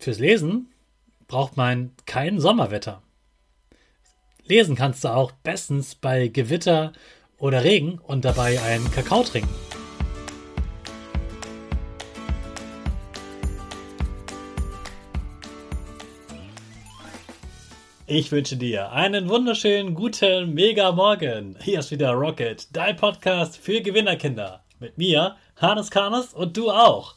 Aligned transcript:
Fürs 0.00 0.18
Lesen 0.18 0.72
braucht 1.28 1.58
man 1.58 1.92
kein 2.06 2.40
Sommerwetter. 2.40 3.02
Lesen 4.44 4.74
kannst 4.74 5.04
du 5.04 5.08
auch 5.08 5.30
bestens 5.30 5.94
bei 5.94 6.28
Gewitter 6.28 6.94
oder 7.36 7.64
Regen 7.64 7.98
und 7.98 8.24
dabei 8.24 8.58
einen 8.62 8.90
Kakao 8.92 9.22
trinken. 9.24 9.54
Ich 18.06 18.32
wünsche 18.32 18.56
dir 18.56 18.92
einen 18.92 19.28
wunderschönen 19.28 19.94
guten 19.94 20.54
Mega 20.54 20.92
Morgen. 20.92 21.58
Hier 21.60 21.80
ist 21.80 21.90
wieder 21.90 22.12
Rocket, 22.12 22.74
dein 22.74 22.96
Podcast 22.96 23.58
für 23.58 23.82
Gewinnerkinder. 23.82 24.64
Mit 24.78 24.96
mir, 24.96 25.36
Hannes 25.56 25.90
Karnes 25.90 26.32
und 26.32 26.56
du 26.56 26.70
auch. 26.70 27.16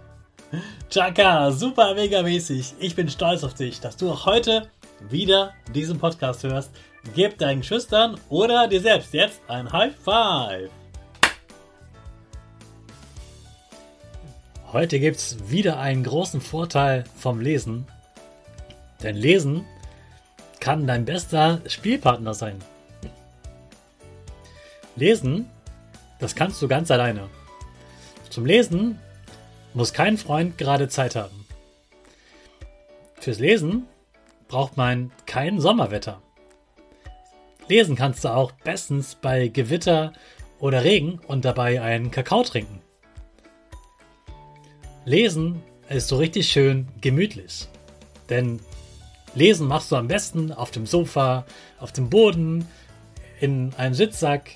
Chaka, 0.91 1.51
super 1.51 1.95
mega 1.95 2.21
mäßig. 2.21 2.73
Ich 2.79 2.97
bin 2.97 3.07
stolz 3.09 3.45
auf 3.45 3.53
dich, 3.53 3.79
dass 3.79 3.95
du 3.95 4.11
auch 4.11 4.25
heute 4.25 4.67
wieder 5.09 5.53
diesen 5.73 5.97
Podcast 5.97 6.43
hörst. 6.43 6.69
Gib 7.15 7.37
deinen 7.37 7.63
Schüchtern 7.63 8.19
oder 8.27 8.67
dir 8.67 8.81
selbst 8.81 9.13
jetzt 9.13 9.39
ein 9.47 9.71
High 9.71 9.95
Five. 9.95 10.69
Heute 14.73 14.99
gibt 14.99 15.15
es 15.15 15.49
wieder 15.49 15.79
einen 15.79 16.03
großen 16.03 16.41
Vorteil 16.41 17.05
vom 17.17 17.39
Lesen. 17.39 17.87
Denn 19.01 19.15
Lesen 19.15 19.63
kann 20.59 20.87
dein 20.87 21.05
bester 21.05 21.61
Spielpartner 21.67 22.33
sein. 22.33 22.61
Lesen, 24.97 25.49
das 26.19 26.35
kannst 26.35 26.61
du 26.61 26.67
ganz 26.67 26.91
alleine. 26.91 27.29
Zum 28.29 28.45
Lesen 28.45 28.99
muss 29.73 29.93
kein 29.93 30.17
Freund 30.17 30.57
gerade 30.57 30.87
Zeit 30.87 31.15
haben. 31.15 31.45
Fürs 33.19 33.39
Lesen 33.39 33.87
braucht 34.47 34.77
man 34.77 35.11
kein 35.25 35.59
Sommerwetter. 35.59 36.21
Lesen 37.67 37.95
kannst 37.95 38.25
du 38.25 38.29
auch 38.29 38.51
bestens 38.51 39.15
bei 39.15 39.47
Gewitter 39.47 40.13
oder 40.59 40.83
Regen 40.83 41.19
und 41.27 41.45
dabei 41.45 41.81
einen 41.81 42.11
Kakao 42.11 42.43
trinken. 42.43 42.81
Lesen 45.05 45.63
ist 45.89 46.07
so 46.07 46.17
richtig 46.17 46.51
schön 46.51 46.87
gemütlich. 46.99 47.67
Denn 48.29 48.59
Lesen 49.33 49.67
machst 49.67 49.91
du 49.91 49.95
am 49.95 50.07
besten 50.07 50.51
auf 50.51 50.71
dem 50.71 50.85
Sofa, 50.85 51.45
auf 51.79 51.91
dem 51.91 52.09
Boden, 52.09 52.67
in 53.39 53.73
einem 53.75 53.95
Sitzsack 53.95 54.51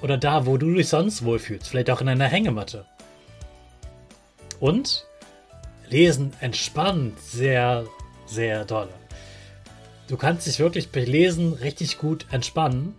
oder 0.00 0.16
da, 0.16 0.46
wo 0.46 0.56
du 0.56 0.74
dich 0.74 0.88
sonst 0.88 1.24
wohlfühlst. 1.24 1.68
Vielleicht 1.68 1.90
auch 1.90 2.00
in 2.00 2.08
einer 2.08 2.26
Hängematte. 2.26 2.86
Und 4.60 5.06
Lesen 5.88 6.32
entspannt 6.40 7.18
sehr, 7.20 7.86
sehr 8.26 8.64
doll. 8.64 8.88
Du 10.08 10.16
kannst 10.16 10.46
dich 10.46 10.58
wirklich 10.58 10.90
bei 10.90 11.04
Lesen 11.04 11.54
richtig 11.54 11.98
gut 11.98 12.26
entspannen. 12.30 12.94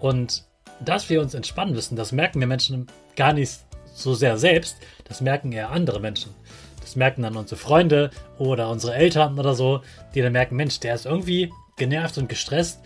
Und 0.00 0.44
dass 0.80 1.08
wir 1.10 1.20
uns 1.20 1.34
entspannen 1.34 1.74
müssen, 1.74 1.96
das 1.96 2.12
merken 2.12 2.40
wir 2.40 2.46
Menschen 2.46 2.86
gar 3.16 3.32
nicht 3.32 3.60
so 3.94 4.14
sehr 4.14 4.38
selbst. 4.38 4.78
Das 5.04 5.20
merken 5.20 5.52
eher 5.52 5.70
andere 5.70 6.00
Menschen. 6.00 6.34
Das 6.80 6.96
merken 6.96 7.22
dann 7.22 7.36
unsere 7.36 7.60
Freunde 7.60 8.10
oder 8.38 8.70
unsere 8.70 8.94
Eltern 8.94 9.38
oder 9.38 9.54
so, 9.54 9.82
die 10.14 10.22
dann 10.22 10.32
merken, 10.32 10.56
Mensch, 10.56 10.80
der 10.80 10.94
ist 10.94 11.06
irgendwie 11.06 11.52
genervt 11.76 12.18
und 12.18 12.28
gestresst. 12.28 12.80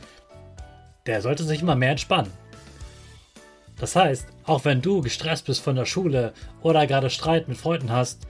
Der 1.07 1.23
sollte 1.23 1.45
sich 1.45 1.63
immer 1.63 1.77
mehr 1.77 1.93
entspannen. 1.93 2.33
Das 3.85 3.97
heißt, 3.97 4.29
auch 4.45 4.65
wenn 4.65 4.81
du 4.81 5.03
gestresst 5.03 5.45
bist 5.45 5.61
von 5.61 5.77
der 5.77 5.85
Schule 5.85 6.33
oder 6.63 6.87
gerade 6.87 7.11
Streit 7.11 7.49
mit 7.49 7.59
Freunden 7.59 7.93
hast, 7.93 8.27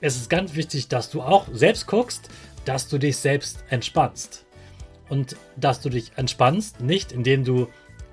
es 0.00 0.16
ist 0.16 0.30
ganz 0.30 0.54
wichtig, 0.54 0.88
dass 0.88 1.10
du 1.10 1.20
auch 1.20 1.46
selbst 1.52 1.86
guckst, 1.86 2.30
dass 2.64 2.88
du 2.88 2.96
dich 2.96 3.18
selbst 3.18 3.62
entspannst. 3.68 4.46
Und 5.10 5.36
dass 5.58 5.82
du 5.82 5.90
dich 5.90 6.12
entspannst, 6.16 6.80
nicht 6.80 7.12
indem 7.12 7.44
du 7.44 7.68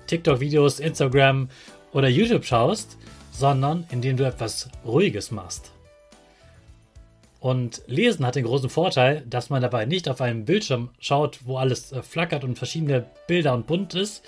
TikTok-Videos, 0.06 0.80
Instagram 0.80 1.48
oder 1.94 2.08
YouTube 2.08 2.44
schaust, 2.44 2.98
sondern 3.32 3.86
indem 3.90 4.18
du 4.18 4.26
etwas 4.26 4.68
Ruhiges 4.84 5.30
machst. 5.30 5.72
Und 7.38 7.80
Lesen 7.86 8.26
hat 8.26 8.36
den 8.36 8.44
großen 8.44 8.68
Vorteil, 8.68 9.24
dass 9.26 9.48
man 9.48 9.62
dabei 9.62 9.86
nicht 9.86 10.10
auf 10.10 10.20
einem 10.20 10.44
Bildschirm 10.44 10.90
schaut, 10.98 11.38
wo 11.46 11.56
alles 11.56 11.90
äh, 11.92 12.02
flackert 12.02 12.44
und 12.44 12.58
verschiedene 12.58 13.06
Bilder 13.26 13.54
und 13.54 13.66
bunt 13.66 13.94
ist, 13.94 14.22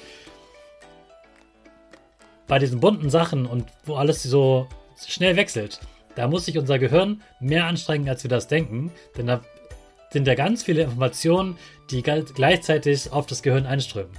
bei 2.52 2.58
diesen 2.58 2.80
bunten 2.80 3.08
Sachen 3.08 3.46
und 3.46 3.64
wo 3.86 3.94
alles 3.94 4.22
so 4.22 4.68
schnell 5.06 5.36
wechselt, 5.36 5.80
da 6.16 6.28
muss 6.28 6.44
sich 6.44 6.58
unser 6.58 6.78
Gehirn 6.78 7.22
mehr 7.40 7.64
anstrengen, 7.64 8.06
als 8.06 8.24
wir 8.24 8.28
das 8.28 8.46
denken, 8.46 8.92
denn 9.16 9.26
da 9.26 9.40
sind 10.10 10.26
ja 10.26 10.34
ganz 10.34 10.62
viele 10.62 10.82
Informationen, 10.82 11.56
die 11.90 12.02
gleichzeitig 12.02 13.10
auf 13.10 13.24
das 13.24 13.42
Gehirn 13.42 13.64
einströmen. 13.64 14.12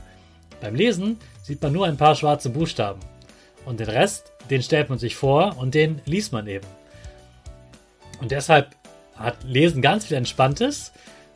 Beim 0.62 0.74
Lesen 0.74 1.20
sieht 1.44 1.62
man 1.62 1.74
nur 1.74 1.86
ein 1.86 1.98
paar 1.98 2.16
schwarze 2.16 2.50
Buchstaben 2.50 3.02
und 3.66 3.80
den 3.80 3.88
Rest, 3.88 4.32
den 4.50 4.64
stellt 4.64 4.90
man 4.90 4.98
sich 4.98 5.16
vor 5.16 5.56
und 5.60 5.76
den 5.76 6.02
liest 6.06 6.34
man 6.34 6.48
eben. 6.48 6.66
Und 8.20 8.32
deshalb 8.32 8.76
hat 9.16 9.44
Lesen 9.44 9.84
ganz 9.84 10.06
viel 10.06 10.18
Entspanntes. 10.18 10.92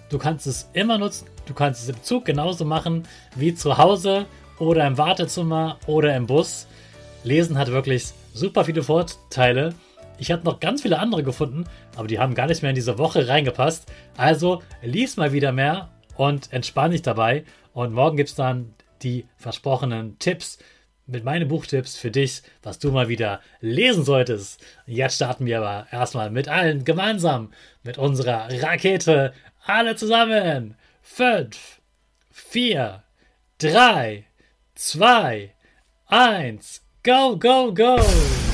Du 0.10 0.18
kannst 0.18 0.48
es 0.48 0.68
immer 0.74 0.98
nutzen, 0.98 1.28
du 1.46 1.54
kannst 1.54 1.84
es 1.84 1.90
im 1.90 2.02
Zug 2.02 2.26
genauso 2.26 2.66
machen 2.66 3.08
wie 3.36 3.54
zu 3.54 3.78
Hause 3.78 4.26
oder 4.58 4.88
im 4.88 4.98
Wartezimmer 4.98 5.78
oder 5.86 6.16
im 6.16 6.26
Bus. 6.26 6.66
Lesen 7.28 7.58
hat 7.58 7.68
wirklich 7.68 8.14
super 8.34 8.64
viele 8.64 8.84
Vorteile 8.84 9.76
Ich 10.18 10.32
habe 10.32 10.46
noch 10.46 10.62
ganz 10.62 10.82
viele 10.82 10.98
andere 10.98 11.24
gefunden, 11.24 11.66
aber 11.96 12.08
die 12.08 12.20
haben 12.20 12.34
gar 12.34 12.48
nicht 12.48 12.62
mehr 12.62 12.70
in 12.70 12.76
diese 12.76 12.98
Woche 12.98 13.28
reingepasst. 13.28 13.92
Also 14.16 14.64
lies 14.82 15.18
mal 15.18 15.34
wieder 15.34 15.52
mehr 15.52 15.90
und 16.16 16.52
entspann 16.54 16.92
dich 16.92 17.02
dabei. 17.02 17.44
Und 17.74 17.94
morgen 17.94 18.16
gibt 18.16 18.30
es 18.30 18.36
dann 18.36 18.74
die 19.04 19.28
versprochenen 19.36 20.18
Tipps 20.20 20.58
mit 21.06 21.26
meinen 21.26 21.50
Buchtipps 21.50 21.98
für 21.98 22.12
dich, 22.12 22.44
was 22.64 22.80
du 22.80 22.92
mal 22.92 23.10
wieder 23.10 23.42
lesen 23.60 24.06
solltest. 24.06 24.64
Jetzt 24.86 25.16
starten 25.16 25.46
wir 25.46 25.60
aber 25.60 25.88
erstmal 25.92 26.32
mit 26.32 26.48
allen 26.48 26.86
gemeinsam 26.86 27.52
mit 27.84 27.98
unserer 27.98 28.48
Rakete. 28.64 29.34
Alle 29.66 29.98
zusammen. 29.98 30.76
Fünf, 31.02 31.82
vier, 32.32 33.04
drei, 33.60 34.26
zwei, 34.76 35.54
eins. 36.08 36.87
Go, 37.08 37.38
go, 37.38 37.72
go! 37.72 38.47